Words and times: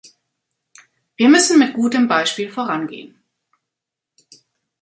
Wir 1.15 1.29
müssen 1.29 1.59
mit 1.59 1.75
gutem 1.75 2.07
Beispiel 2.07 2.49
vorangehen. 2.51 3.23